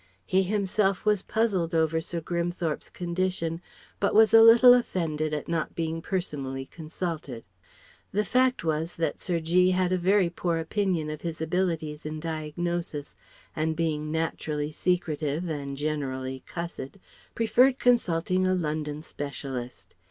He 0.25 0.41
himself 0.41 1.05
was 1.05 1.21
puzzled 1.21 1.75
over 1.75 2.01
Sir 2.01 2.21
Grimthorpe's 2.21 2.89
condition 2.89 3.61
but 3.99 4.15
was 4.15 4.33
a 4.33 4.41
little 4.41 4.73
offended 4.73 5.31
at 5.31 5.47
not 5.47 5.75
being 5.75 6.01
personally 6.01 6.65
consulted. 6.65 7.43
The 8.11 8.25
fact 8.25 8.63
was 8.63 8.95
that 8.95 9.19
Sir 9.19 9.39
G. 9.39 9.69
had 9.69 9.91
a 9.91 9.99
very 9.99 10.31
poor 10.31 10.57
opinion 10.57 11.11
of 11.11 11.21
his 11.21 11.39
abilities 11.39 12.03
in 12.03 12.19
diagnosis 12.19 13.15
and 13.55 13.75
being 13.75 14.11
naturally 14.11 14.71
secretive 14.71 15.47
and 15.47 15.77
generally 15.77 16.41
cussed, 16.47 16.97
preferred 17.35 17.77
consulting 17.77 18.47
a 18.47 18.55
London 18.55 19.03
specialist. 19.03 19.93